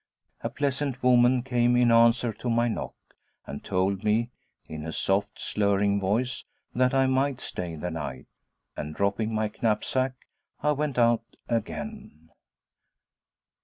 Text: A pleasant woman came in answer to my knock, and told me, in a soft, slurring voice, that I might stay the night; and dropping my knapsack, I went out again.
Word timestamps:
A 0.41 0.49
pleasant 0.49 1.03
woman 1.03 1.43
came 1.43 1.75
in 1.75 1.91
answer 1.91 2.33
to 2.33 2.49
my 2.49 2.67
knock, 2.67 2.95
and 3.45 3.63
told 3.63 4.03
me, 4.03 4.31
in 4.65 4.83
a 4.83 4.91
soft, 4.91 5.39
slurring 5.39 5.99
voice, 5.99 6.43
that 6.73 6.91
I 6.95 7.05
might 7.05 7.39
stay 7.39 7.75
the 7.75 7.91
night; 7.91 8.25
and 8.75 8.95
dropping 8.95 9.31
my 9.35 9.51
knapsack, 9.61 10.13
I 10.63 10.71
went 10.71 10.97
out 10.97 11.21
again. 11.47 12.31